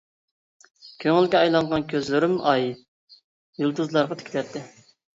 [1.03, 2.67] كۆڭۈلگە ئايلانغان كۆزلىرىم ئاي،
[3.63, 4.69] يۇلتۇزلارغا تىكىلەتتى.